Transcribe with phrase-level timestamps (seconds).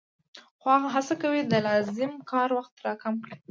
[0.59, 3.37] خو هغه هڅه کوي د لازم کار وخت را کم کړي